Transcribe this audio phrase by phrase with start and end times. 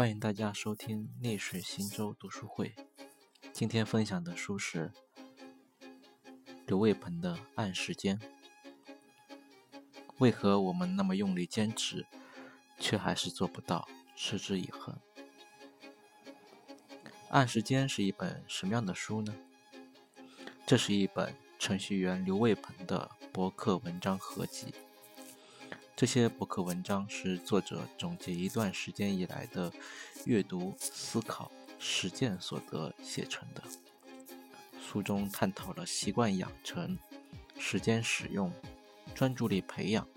[0.00, 2.74] 欢迎大家收听逆水行舟读书会。
[3.52, 4.90] 今天分享的书是
[6.66, 8.18] 刘卫鹏的《按时间》。
[10.16, 12.06] 为何我们那么用力坚持，
[12.78, 13.86] 却还是做不到
[14.16, 14.98] 持之以恒？
[17.28, 19.34] 《按时间》是一本什么样的书呢？
[20.66, 24.72] 这是一本程序员刘卫鹏的博客文章合集。
[26.00, 29.70] 这些博客文章是作者总结一段时间以来的
[30.24, 33.62] 阅读、思考、实践所得写成的。
[34.80, 36.98] 书中探讨了习惯养成、
[37.58, 38.50] 时间使用、
[39.14, 40.08] 专注力培养、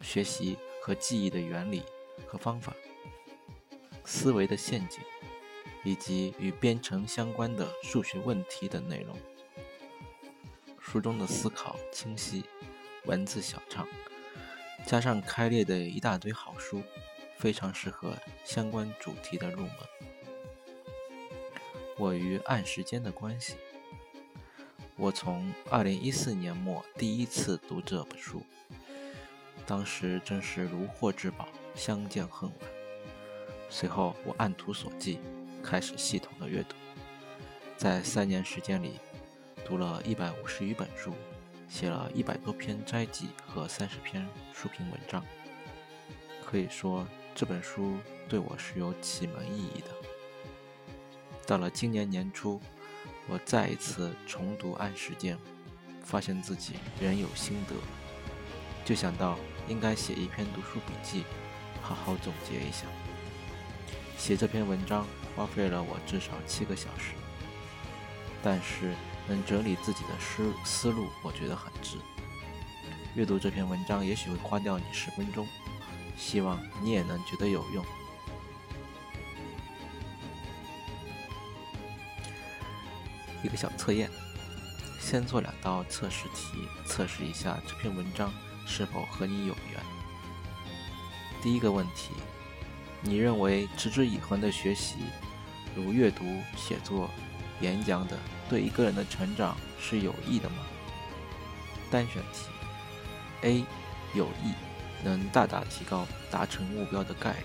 [0.00, 1.82] 学习和记忆的原理
[2.26, 2.74] 和方法、
[4.06, 5.00] 思维的陷阱，
[5.84, 9.14] 以及与编程相关的数学问题等内容。
[10.80, 12.42] 书中的思考清晰，
[13.04, 13.86] 文字小畅。
[14.86, 16.82] 加上开列的一大堆好书，
[17.38, 19.72] 非常适合相关主题的入门。
[21.96, 23.54] 我与按时间的关系，
[24.96, 28.42] 我从二零一四年末第一次读这本书，
[29.66, 32.70] 当时真是如获至宝，相见恨晚。
[33.68, 35.18] 随后我按图索骥，
[35.62, 36.74] 开始系统的阅读，
[37.76, 38.98] 在三年时间里，
[39.64, 41.12] 读了一百五十余本书。
[41.70, 45.24] 写了一百多篇摘记和三十篇书评文章，
[46.44, 47.96] 可以说这本书
[48.28, 49.86] 对我是有启蒙意义的。
[51.46, 52.60] 到了今年年初，
[53.28, 55.36] 我再一次重读《按时间》，
[56.02, 57.76] 发现自己仍有心得，
[58.84, 61.22] 就想到应该写一篇读书笔记，
[61.80, 62.84] 好好总结一下。
[64.18, 67.14] 写这篇文章花费了我至少七个小时，
[68.42, 68.92] 但是。
[69.28, 71.96] 能整理自己的思思路，我觉得很值。
[73.14, 75.46] 阅读这篇文章也许会花掉你十分钟，
[76.16, 77.84] 希望你也能觉得有用。
[83.42, 84.10] 一个小测验，
[85.00, 88.32] 先做两道测试题，测试一下这篇文章
[88.66, 89.80] 是否和你有缘。
[91.42, 92.10] 第一个问题，
[93.00, 94.96] 你认为持之以恒的学习，
[95.74, 96.24] 如阅读、
[96.56, 97.10] 写作、
[97.60, 98.18] 演讲等。
[98.50, 100.56] 对一个人的成长是有益的吗？
[101.88, 102.48] 单选题
[103.42, 103.64] ：A
[104.12, 104.52] 有益，
[105.04, 107.44] 能大大提高达成目标的概率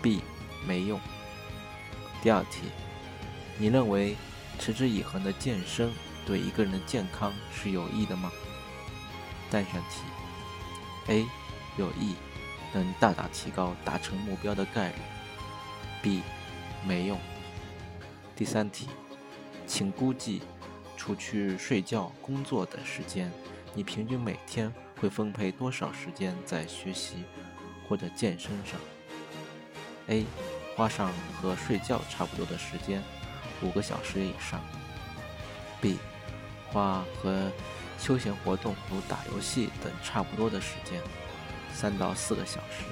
[0.00, 0.20] ；B
[0.64, 1.00] 没用。
[2.22, 2.68] 第二题，
[3.58, 4.16] 你认为
[4.60, 5.90] 持之以恒的健身
[6.24, 8.30] 对一个人的健康是有益的吗？
[9.50, 10.02] 单选题
[11.08, 11.26] ：A
[11.76, 12.14] 有益，
[12.72, 14.94] 能大大提高达成目标的概率
[16.04, 16.20] ；B
[16.86, 17.18] 没用。
[18.36, 18.86] 第三题。
[19.68, 20.40] 请估计，
[20.96, 23.30] 除去睡觉、工作的时间，
[23.74, 27.22] 你平均每天会分配多少时间在学习
[27.86, 28.80] 或者健身上
[30.06, 30.24] ？A.
[30.74, 33.02] 花上和睡觉差不多的时间，
[33.62, 34.58] 五个小时以上。
[35.82, 35.98] B.
[36.72, 37.52] 花和
[37.98, 41.02] 休闲活动如打游戏等差不多的时间，
[41.74, 42.84] 三到四个小时。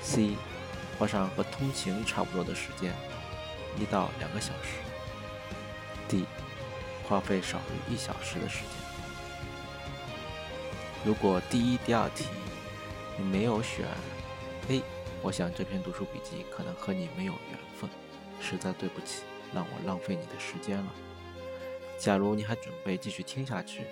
[0.00, 0.36] C.
[0.98, 2.94] 花上和通勤差不多的时间，
[3.78, 4.78] 一到两个小时。
[6.08, 6.24] D，
[7.08, 8.68] 花费少于一小时的时间。
[11.04, 12.26] 如果第一、第二题
[13.18, 13.86] 你没有选
[14.68, 14.82] A，
[15.22, 17.90] 我想这篇读书笔记可能和你没有缘分，
[18.40, 19.22] 实在对不起，
[19.52, 20.92] 让我浪费你的时间了。
[21.98, 23.82] 假如你还准备继续听下去，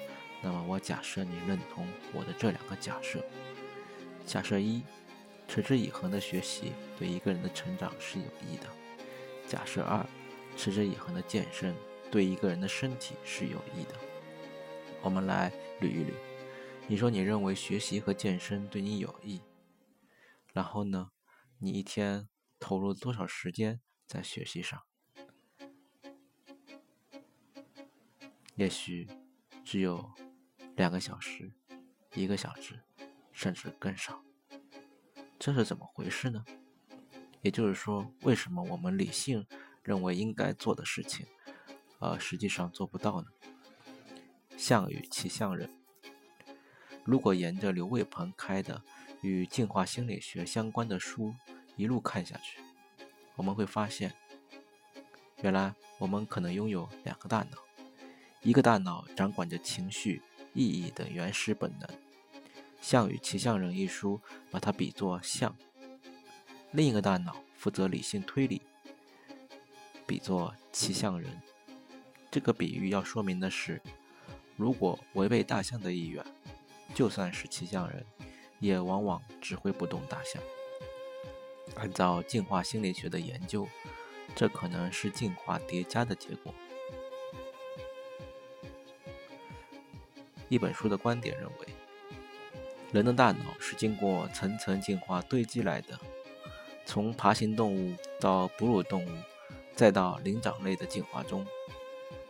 [0.41, 3.23] 那么我假设你认同我的这两个假设：
[4.27, 4.83] 假设一，
[5.47, 8.67] 持之以恒的学习对一个人的成长是有益的；
[9.47, 10.05] 假设二，
[10.57, 11.75] 持之以恒的健身。
[12.13, 13.99] 对一个人的身体是有益的。
[15.01, 15.51] 我们来
[15.81, 16.13] 捋一捋。
[16.87, 19.41] 你说你认为学习和健身对你有益，
[20.53, 21.11] 然后呢？
[21.59, 22.29] 你一天
[22.59, 24.83] 投入多少时间在学习上？
[28.57, 29.09] 也许
[29.65, 30.13] 只有
[30.77, 31.51] 两个小时、
[32.13, 32.79] 一个小时，
[33.33, 34.23] 甚至更少。
[35.39, 36.45] 这是怎么回事呢？
[37.41, 39.47] 也就是说，为什么我们理性
[39.83, 41.27] 认为应该做的事情？
[42.03, 43.29] 呃实际上做不到呢。
[44.57, 45.71] 项羽骑象人，
[47.05, 48.83] 如果沿着刘卫鹏开的
[49.21, 51.33] 与进化心理学相关的书
[51.77, 52.61] 一路看下去，
[53.37, 54.13] 我们会发现，
[55.43, 57.59] 原来我们可能拥有两个大脑，
[58.43, 60.21] 一个大脑掌管着情绪、
[60.55, 61.89] 意义等原始本能，
[62.81, 64.21] 《项羽骑象人》一书
[64.51, 65.53] 把它比作象；
[66.73, 68.61] 另一个大脑负责理性推理，
[70.05, 71.41] 比作骑象人。
[72.33, 73.79] 这个比喻要说明的是，
[74.57, 76.25] 如果违背大象的意愿，
[76.95, 78.07] 就算是骑象人，
[78.59, 80.43] 也往往指挥不动大象。
[81.75, 83.69] 按照进化心理学的研究，
[84.35, 86.55] 这可能是进化叠加的结果。
[90.49, 91.67] 一本书的观点认为，
[92.93, 96.01] 人的大脑是经过层层进化堆积来的，
[96.87, 99.11] 从爬行动物到哺乳动物，
[99.77, 101.47] 再到灵长类的进化中。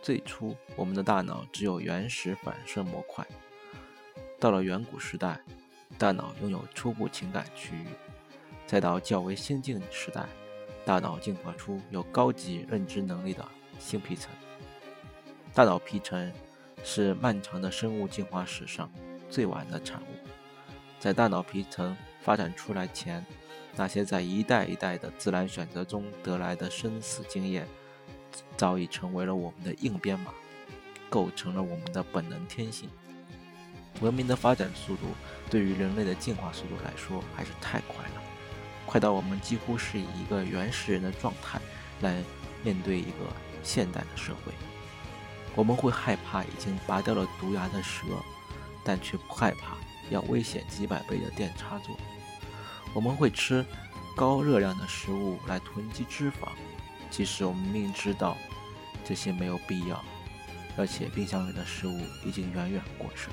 [0.03, 3.25] 最初，我们的大脑只有原始反射模块。
[4.37, 5.39] 到了远古时代，
[5.97, 7.87] 大脑拥有初步情感区域；
[8.67, 10.25] 再到较为先进时代，
[10.83, 13.47] 大脑进化出有高级认知能力的
[13.79, 14.29] 新皮层。
[15.53, 16.29] 大脑皮层
[16.83, 18.91] 是漫长的生物进化史上
[19.29, 20.27] 最晚的产物。
[20.99, 23.25] 在大脑皮层发展出来前，
[23.77, 27.65] 那些在一代一代的自然选择中得来的生死经验。
[28.57, 30.31] 早已成为了我们的硬编码，
[31.09, 32.89] 构成了我们的本能天性。
[34.01, 35.07] 文明的发展速度
[35.49, 38.23] 对于人类的进化速度来说还是太快了，
[38.85, 41.59] 快到我们几乎是以一个原始人的状态
[42.01, 42.21] 来
[42.63, 44.51] 面对一个现代的社会。
[45.55, 48.07] 我们会害怕已经拔掉了毒牙的蛇，
[48.83, 49.77] 但却不害怕
[50.09, 51.95] 要危险几百倍的电插座。
[52.95, 53.63] 我们会吃
[54.15, 56.49] 高热量的食物来囤积脂肪。
[57.13, 58.35] 即使我们明知道
[59.05, 60.03] 这些没有必要，
[60.75, 63.31] 而且冰箱里的食物已经远远过剩，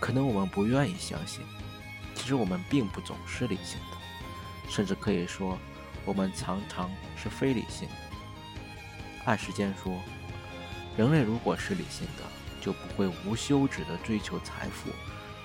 [0.00, 1.42] 可能我们不愿意相信。
[2.16, 3.96] 其实我们并不总是理性的，
[4.68, 5.56] 甚至可以说，
[6.04, 7.94] 我们常常是非理性的。
[9.26, 9.96] 按时间说，
[10.96, 12.24] 人类如果是理性的，
[12.60, 14.90] 就不会无休止地追求财富，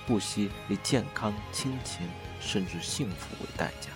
[0.08, 2.04] 不惜以健康、亲情
[2.40, 3.90] 甚至幸福为代价。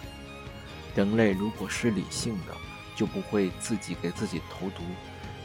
[0.94, 2.56] 人类如果是理性的，
[2.94, 4.82] 就不会自己给自己投毒，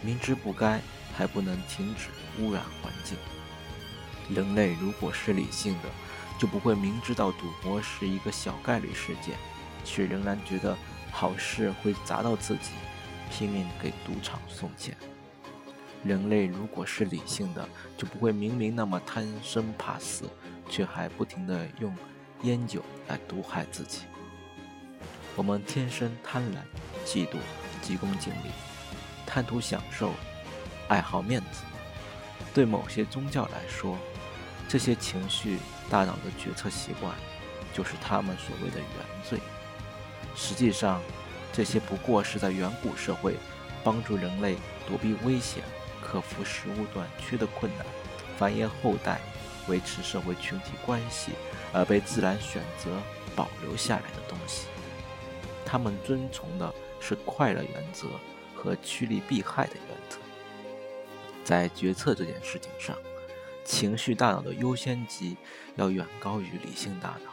[0.02, 0.82] 明知不该
[1.16, 2.10] 还不能停止
[2.42, 3.18] 污染环境。
[4.30, 5.90] 人类如果是理性的，
[6.38, 9.36] 就不会明知道赌博是一个小概率事件，
[9.86, 10.78] 却仍然觉得
[11.12, 12.72] 好事会砸到自己，
[13.32, 14.96] 拼命给赌场送钱。
[16.04, 17.68] 人类如果是理性的，
[17.98, 20.30] 就不会明明那么贪生怕死，
[20.70, 21.96] 却还不停地用
[22.44, 24.02] 烟酒来毒害自己。
[25.36, 26.58] 我们天生贪婪。
[27.08, 27.38] 嫉妒、
[27.82, 28.52] 急功近利、
[29.26, 30.14] 贪图享受、
[30.90, 31.62] 爱好面子，
[32.54, 33.98] 对某些宗教来说，
[34.68, 35.58] 这些情绪
[35.90, 37.16] 大脑的决策习惯，
[37.74, 39.40] 就是他们所谓的原罪。
[40.36, 41.02] 实际上，
[41.54, 43.38] 这些不过是在远古社会
[43.86, 45.64] 帮助人类躲避危险、
[46.02, 47.86] 克服食物短缺的困难、
[48.38, 49.22] 繁衍后代、
[49.70, 51.32] 维持社会群体关系
[51.72, 53.02] 而被自然选择
[53.34, 54.68] 保留下来的东西。
[55.68, 56.74] 他们遵从的。
[57.00, 58.08] 是快乐原则
[58.56, 60.18] 和趋利避害的原则。
[61.44, 62.98] 在决策这件事情上，
[63.64, 65.38] 情绪大脑的优先级
[65.76, 67.32] 要远高于理性大脑。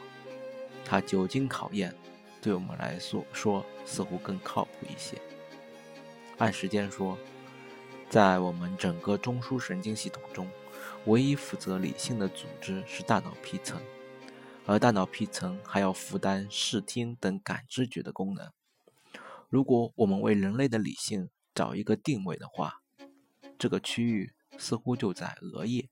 [0.84, 1.94] 它久经考验，
[2.42, 5.16] 对我们来说说似乎更靠谱一些。
[6.36, 7.16] 按时间说，
[8.10, 10.46] 在我们整个中枢神经系统中，
[11.06, 13.80] 唯一负责理性的组织是大脑皮层，
[14.66, 18.50] 而大脑皮层还要负担视听等感知觉的功能。
[19.50, 22.80] 如果我们为人类的理性找一个定位的话，
[23.58, 25.90] 这个区域似乎就在额叶，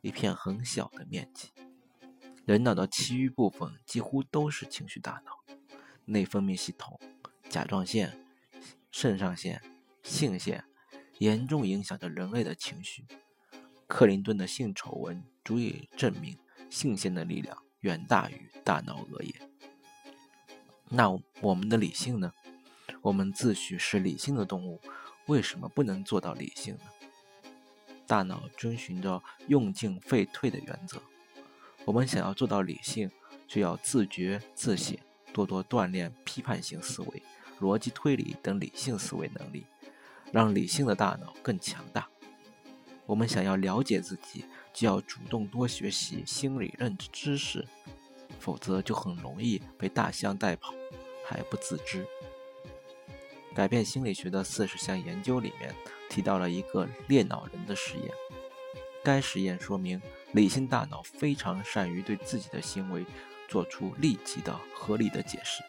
[0.00, 1.50] 一片很小的面积。
[2.44, 5.44] 人脑的其余部分几乎都是情绪大脑，
[6.04, 6.98] 内分泌系统、
[7.48, 8.24] 甲状腺、
[8.90, 9.60] 肾上腺、
[10.02, 10.64] 性腺，
[11.18, 13.06] 严重影响着人类的情绪。
[13.86, 16.38] 克林顿的性丑闻足以证明，
[16.70, 19.32] 性腺的力量远大于大脑额叶。
[20.88, 22.32] 那我们的理性呢？
[23.00, 24.80] 我们自诩是理性的动物，
[25.26, 26.84] 为什么不能做到理性呢？
[28.06, 31.02] 大脑遵循着用进废退的原则。
[31.84, 33.10] 我们想要做到理性，
[33.48, 34.96] 就要自觉自省，
[35.32, 37.22] 多多锻炼批判性思维、
[37.60, 39.66] 逻辑推理等理性思维能力，
[40.30, 42.08] 让理性的大脑更强大。
[43.06, 47.66] 我们想要了解自己，就要主动多学习心理认知知识，
[48.40, 50.74] 否则就很容易被大象带跑，
[51.26, 52.06] 还不自知。
[53.54, 55.74] 改变心理学的四十项研究里面
[56.08, 58.10] 提到了一个猎脑人的实验。
[59.04, 60.00] 该实验说明，
[60.32, 63.04] 理性大脑非常善于对自己的行为
[63.48, 65.62] 做出立即的合理的解释。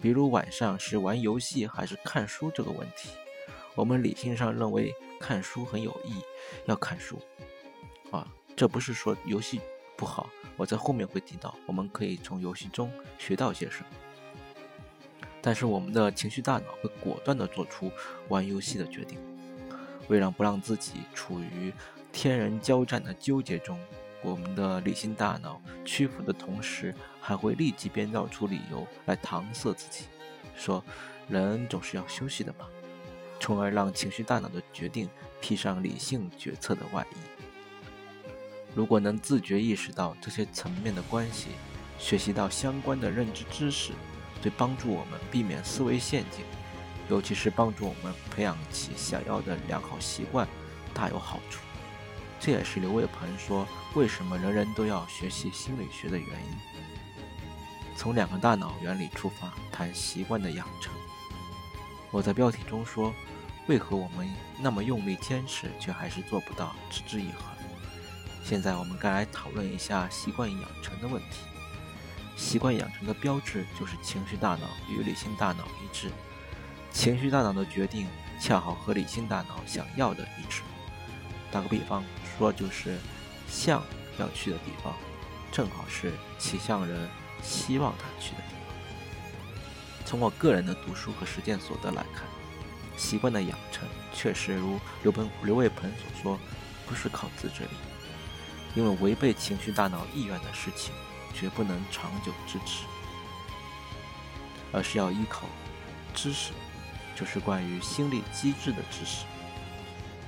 [0.00, 3.10] 比如晚上是玩游戏还是看书这个问题，
[3.74, 6.14] 我们理性上认为看书很有益，
[6.66, 7.20] 要看书。
[8.10, 9.60] 啊，这不是说游戏
[9.96, 13.86] 不好，我在后面会提到，我们可以从游戏中学到些什么。
[15.42, 17.90] 但是我们的情绪大脑会果断地做出
[18.28, 19.18] 玩游戏的决定。
[20.08, 21.72] 为了不让自己处于
[22.12, 23.78] 天人交战的纠结中，
[24.22, 30.04] 我们的理性大脑屈服的同时，还会立即编造出理由来搪塞自己，
[30.56, 30.82] 说
[31.28, 32.66] 人总是要休息的嘛，
[33.40, 35.08] 从而让情绪大脑的决定
[35.40, 37.35] 披上理性决策的外衣。
[38.76, 41.46] 如果能自觉意识到这些层面的关系，
[41.98, 43.92] 学习到相关的认知知识，
[44.42, 46.44] 对帮助我们避免思维陷阱，
[47.08, 50.46] 尤其是帮助我们培养起想要的良好习惯，
[50.92, 51.62] 大有好处。
[52.38, 57.96] 这也是刘卫鹏说为什么人人都要学习心理学的原因。
[57.96, 60.92] 从两个大脑原理出发谈习惯的养成。
[62.10, 63.10] 我在标题中说，
[63.68, 64.30] 为何我们
[64.60, 67.55] 那么用力坚持，却还是做不到持之以恒？
[68.48, 71.40] 现在我们该来讨论一下习惯养成的问题。
[72.36, 76.12] 习惯养成的标志就是情绪大脑与理性大脑一致，
[76.92, 78.06] 情绪大脑的决定
[78.40, 80.62] 恰好和理性大脑想要的一致。
[81.50, 82.04] 打个比方。
[82.38, 82.98] 说就是
[83.48, 83.82] 象
[84.18, 84.94] 要去的地方，
[85.50, 87.08] 正好是骑象人
[87.42, 90.04] 希望他去的地方。
[90.04, 92.24] 从我个人的读书和实践所得来看，
[92.94, 96.38] 习惯的养成确实如刘鹏刘卫鹏所说，
[96.86, 97.70] 不是靠自制力，
[98.76, 100.94] 因为违背情绪大脑意愿的事情，
[101.34, 102.84] 绝不能长久支持，
[104.70, 105.48] 而是要依靠
[106.14, 106.52] 知识，
[107.16, 109.24] 就是关于心理机制的知识。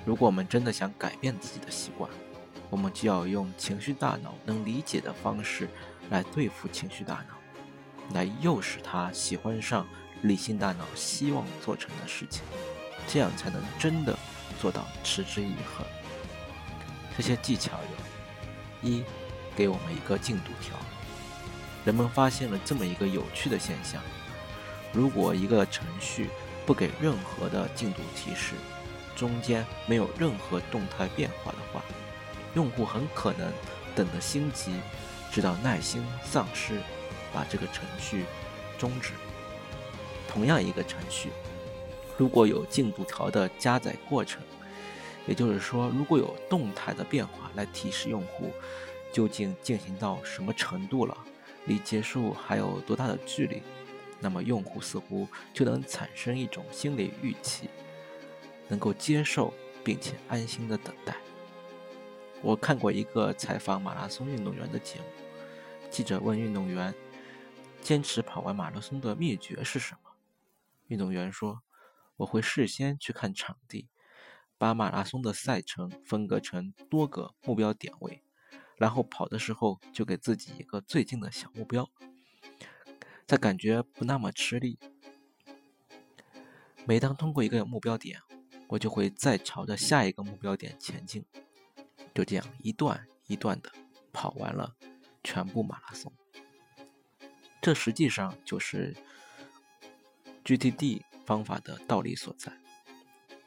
[0.07, 2.11] 如果我们真的想改变自己的习惯，
[2.71, 5.69] 我们就要用情绪大脑能理解的方式
[6.09, 7.35] 来对付情绪大脑，
[8.14, 9.87] 来诱使他喜欢上
[10.23, 12.43] 理性大脑希望做成的事情，
[13.07, 14.19] 这样才能真的
[14.59, 15.87] 做到持之以恒。
[17.14, 17.98] 这些技巧有：
[18.82, 19.02] 一，
[19.56, 20.76] 给我们一个进度条。
[21.85, 24.02] 人们发现了这么一个有趣的现象：
[24.92, 26.28] 如果一个程序
[26.66, 28.54] 不给任何的进度提示，
[29.16, 31.82] 中间没有任何动态变化的话，
[32.54, 33.52] 用户很可能
[33.94, 34.73] 等得心急，
[35.32, 36.80] 直到耐心丧失，
[37.32, 38.25] 把这个程序
[38.78, 39.12] 终止。
[40.28, 41.30] 同样一个程序，
[42.16, 44.42] 如果有进度条的加载过程，
[45.28, 48.50] 也就是说，如果有动态的变化来提示用户
[49.12, 51.16] 究竟进行到什么程度了，
[51.66, 53.62] 离结束还有多大的距离，
[54.18, 57.68] 那么用户似乎就能产生一种心理预期。
[58.70, 61.16] 能够接受并且安心的等待。
[62.42, 65.06] 我看过一个采访马拉松运动员的节目，
[65.90, 66.94] 记者问运动员
[67.80, 70.11] ：“坚持跑完马拉松的秘诀是什么？”
[70.88, 71.62] 运动员说
[72.18, 73.88] ：“我会事先去看场地，
[74.59, 78.23] 把马拉松的赛程分割成多个目标点位，
[78.77, 81.88] 然后跑的时候就给自己一个最近的小目标，
[83.27, 84.79] 在感觉不那么吃力。
[86.85, 88.21] 每当通过一个目标点。”
[88.71, 91.25] 我就会再朝着下一个目标点前进，
[92.15, 93.73] 就这样一段一段的
[94.12, 94.77] 跑完了
[95.25, 96.12] 全部马拉松。
[97.62, 98.95] 这实际上就是
[100.45, 102.53] GTD 方法的道理所在。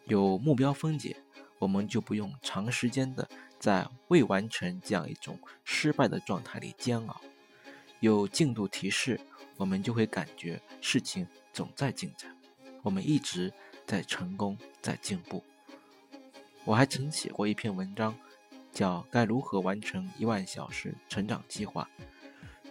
[0.05, 1.15] 有目标分解，
[1.59, 3.27] 我们就不用长时间的
[3.59, 7.21] 在未完成这样一种失败的状态里煎熬。
[7.99, 9.19] 有进度提示，
[9.57, 12.35] 我们就会感觉事情总在进展，
[12.83, 13.53] 我们一直。
[13.83, 15.43] 在成功，在进步。
[16.63, 18.17] 我还曾写过一篇文章，
[18.71, 21.89] 叫《该如何完成一万小时成长计划》，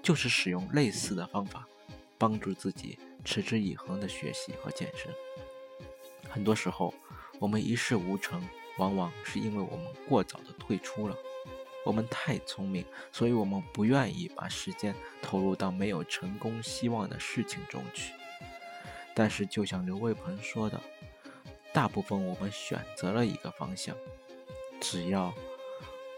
[0.03, 1.69] 就是使用类似的方法，
[2.17, 5.13] 帮助自己持之以恒的学习和健身。
[6.31, 6.95] 很多时候，
[7.41, 11.17] 我们一事无成，往往是因为我们过早的退出了。
[11.87, 18.13] 我们太聪明，所以我们不愿意把时间投入到没有成功希望的事情中去。
[19.15, 20.79] 但是，就像刘卫鹏说的。
[21.73, 23.97] 大部分我们选择了一个方向，
[24.81, 25.33] 只要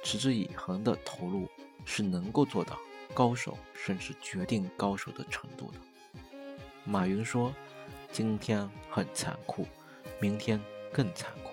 [0.02, 1.46] 持之以恒的投入，
[1.84, 2.78] 是能够做到
[3.12, 5.78] 高手甚至决定高手的程度的。
[6.84, 7.54] 马云说
[8.10, 9.68] ：“今天很残酷，
[10.18, 10.58] 明天
[10.92, 11.50] 更残酷，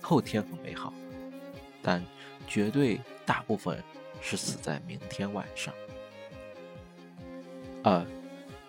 [0.00, 0.92] 后天很美好，
[1.82, 2.04] 但
[2.46, 3.82] 绝对大部分
[4.20, 5.72] 是死在明天晚上。”
[7.82, 8.04] 二，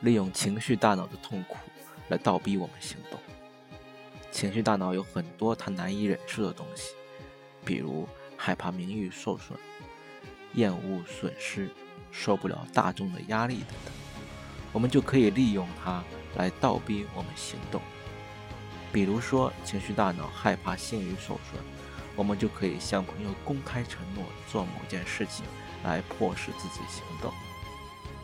[0.01, 1.57] 利用情绪大脑的痛苦
[2.07, 3.19] 来倒逼我们行动。
[4.31, 6.95] 情绪大脑有很多它难以忍受的东西，
[7.63, 9.59] 比如害怕名誉受损、
[10.53, 11.69] 厌恶损失、
[12.11, 13.93] 受不了大众的压力等等。
[14.71, 16.03] 我们就可以利用它
[16.35, 17.79] 来倒逼我们行动。
[18.93, 21.59] 比如说，情绪大脑害怕信誉受损，
[22.15, 25.43] 我们就可以向朋友公开承诺做某件事情
[25.83, 27.33] 来迫使自己行动。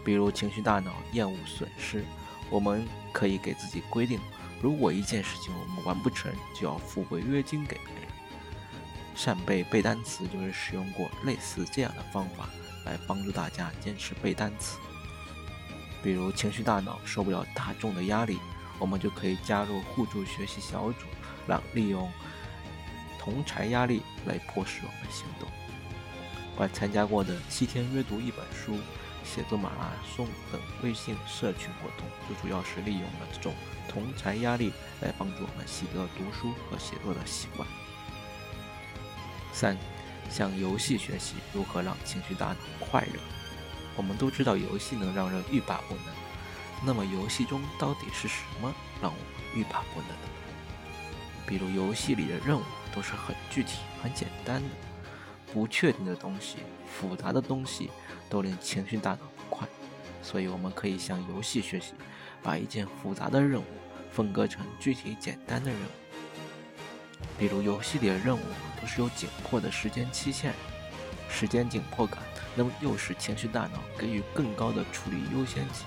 [0.05, 2.05] 比如，情绪大脑厌恶损失，
[2.51, 4.19] 我们可以给自己规定。
[4.61, 8.03] 如果一件事情我们完不成，就要付违约金给别人。
[9.15, 12.47] 扇贝背单词就是使用过类似这样的方法
[12.85, 14.77] 来帮助大家坚持背单词。
[16.03, 18.37] 比如情绪大脑受不了大众的压力，
[18.79, 21.05] 我们就可以加入互助学习小组，
[21.45, 22.11] 让利用
[23.19, 25.47] 同才压力来迫使我们行动。
[26.55, 28.77] 我参加过的七天阅读一本书、
[29.23, 33.53] 写作马拉松等微信社群活动，就主要是利用了这种
[33.87, 37.67] 同才压力来帮助我们习得读书和写作的习惯。
[39.53, 39.77] 三，
[40.29, 43.21] 向游戏学习如何让情绪大脑快乐。
[43.95, 46.05] 我们都知道游戏能让人欲罢不能，
[46.85, 50.15] 那么游戏中到底是什么让我们欲罢不能的？
[51.45, 54.69] 比如游戏里的任务都是很具体、很简单的。
[55.51, 56.57] 不确定的东西、
[56.87, 57.89] 复杂的东西
[58.29, 59.67] 都令情绪大脑不快，
[60.21, 61.93] 所以我们可以向游戏学习，
[62.43, 63.65] 把一件复杂的任务
[64.11, 67.25] 分割成具体简单的任务。
[67.39, 68.41] 比如游戏里的任务
[68.79, 70.53] 都是有紧迫的时间期限，
[71.27, 72.21] 时间紧迫感
[72.55, 75.83] 能诱使情绪大脑给予更高的处理优先级，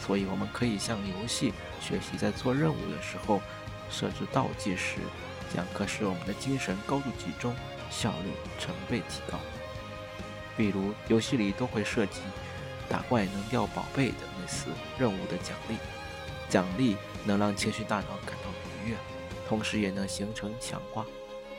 [0.00, 3.40] 所以我们可以向游戏学习，在做任务的时候
[3.90, 4.96] 设置倒计时，
[5.52, 7.54] 这样可使我们的精神高度集中。
[7.92, 9.36] 效率成倍提高。
[10.56, 12.20] 比如游戏里都会涉及
[12.88, 14.66] 打怪能掉宝贝的类似
[14.96, 15.74] 任务的奖励，
[16.48, 18.50] 奖励能让情绪大脑感到
[18.86, 18.96] 愉悦，
[19.48, 21.04] 同时也能形成强化。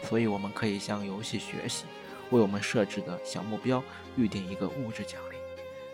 [0.07, 1.83] 所以我们可以向游戏学习，
[2.29, 3.83] 为我们设置的小目标
[4.15, 5.36] 预定一个物质奖励。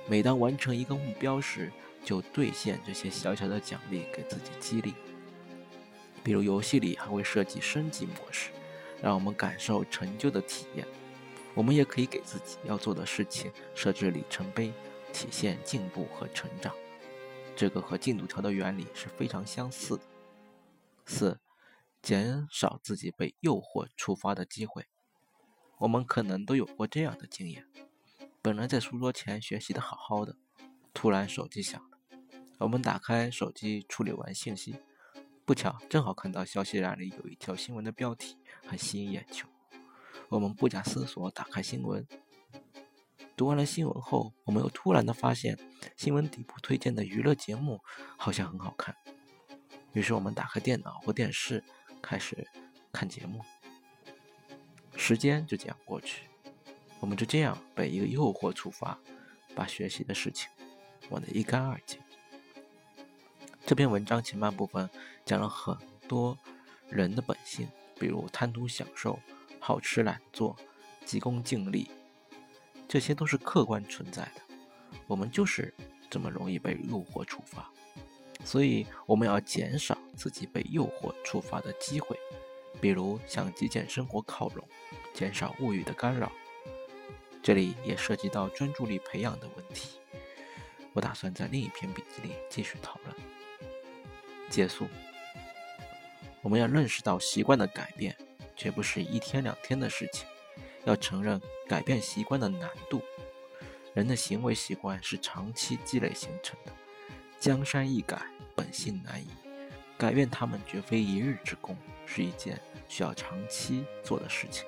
[0.06, 1.72] 每当完成一个目标时，
[2.08, 4.94] 就兑现这些小小的奖励，给自己激励。
[6.24, 8.52] 比如游戏里还会设计升级模式。
[9.00, 10.88] 让我们感受成就的体验。
[11.54, 14.74] 我们也可以给自己要做的事情设置里程碑，
[15.14, 16.74] 体现进步和成长。
[17.56, 20.04] 这个和进度条的原理是非常相似的。
[21.06, 21.40] 四，
[22.02, 24.88] 减少自己被诱惑触发的机会。
[25.78, 27.68] 我们可能都有过这样的经验：
[28.42, 30.36] 本来在书桌前学习的好好的，
[30.92, 31.97] 突然手机响了，
[32.58, 34.78] 我们打开手机处理完信息。
[35.46, 39.48] 不巧，正好看到消息栏里有一条新闻的标题很吸引眼球。
[40.30, 42.06] 我们不假思索打开新闻，
[43.36, 45.58] 读完了新闻后，我们又突然的发现
[45.96, 47.80] 新闻底部推荐的娱乐节目
[48.18, 48.94] 好像很好看。
[49.94, 51.64] 于是我们打开电脑或电视，
[52.02, 52.46] 开始
[52.92, 53.42] 看节目。
[54.98, 56.24] 时间就这样过去，
[57.00, 59.00] 我们就这样被一个诱惑触发，
[59.56, 60.50] 把学习的事情
[61.10, 62.02] 忘得一干二净。
[63.68, 64.90] 这篇文章前半部分
[65.26, 65.78] 讲了很
[66.08, 66.38] 多
[66.88, 67.68] 人的本性，
[68.00, 69.20] 比如贪图享受、
[69.60, 70.56] 好吃懒做、
[71.04, 71.92] 急功近利，
[72.88, 74.42] 这些都是客观存在的。
[75.06, 75.74] 我们就是
[76.10, 77.70] 这么容易被诱惑触发，
[78.46, 82.18] 所以我们要减少自己被诱惑触发的机会，
[82.80, 84.66] 比如向极简生活靠拢，
[85.14, 86.32] 减少物欲的干扰。
[87.44, 90.00] 这里也涉及到专注力培养的问题，
[90.94, 93.14] 我打算在另一篇笔记里继续讨论。
[94.50, 94.88] 结束。
[96.42, 98.16] 我们要认识到，习惯的改变
[98.56, 100.26] 绝不是一天两天的事情，
[100.86, 103.02] 要承认改变习惯的难度。
[103.94, 106.72] 人的行为习惯是长期积累形成的，
[107.40, 108.22] 江山易改，
[108.56, 109.28] 本性难移。
[109.98, 114.66] 改变他们绝非一日之功，是一件需要长期做的事情。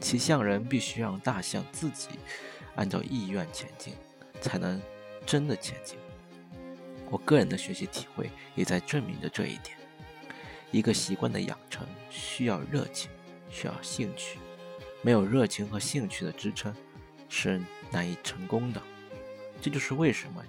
[0.00, 2.08] 骑象人必须让大象自己
[2.74, 3.94] 按照意愿前进，
[4.40, 4.82] 才能
[5.24, 5.96] 真的前进。
[7.10, 9.76] 我个人的学习体会也在证明着这一点。
[10.70, 13.10] 一个习惯的养成需要热情，
[13.50, 14.38] 需要兴趣。
[15.00, 16.74] 没有热情和兴趣的支撑，
[17.28, 18.82] 是难以成功的。
[19.60, 20.44] 这就是为什么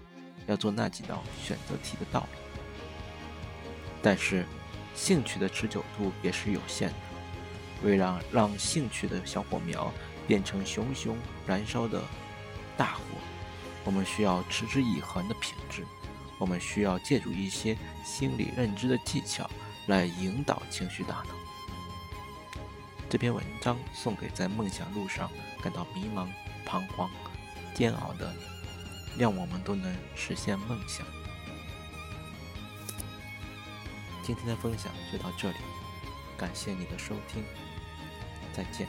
[0.47, 2.39] 要做那几道选择题的道理。
[4.01, 4.45] 但是，
[4.95, 6.95] 兴趣的持久度也是有限的。
[7.83, 9.93] 为了让兴趣的小火苗
[10.27, 11.17] 变成熊熊
[11.47, 12.01] 燃烧的
[12.75, 13.01] 大火，
[13.85, 15.85] 我们需要持之以恒的品质。
[16.39, 19.47] 我们需要借助一些心理认知的技巧
[19.85, 21.35] 来引导情绪大脑。
[23.09, 25.29] 这篇文章送给在梦想路上
[25.61, 26.27] 感到迷茫、
[26.65, 27.09] 彷徨、
[27.75, 31.05] 煎熬的你，让我们都能实现梦想。
[34.23, 35.57] 今天的分享就到这里，
[36.37, 37.43] 感谢你的收听，
[38.53, 38.87] 再见。